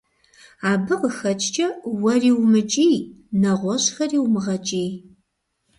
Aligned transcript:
Абы 0.71 0.95
къэхэкӀкӀэ 1.01 1.67
уэри 2.01 2.31
умыкӀий, 2.41 2.95
нэгъуэщӀхэри 3.41 4.17
умыгъэкӀий. 4.25 4.91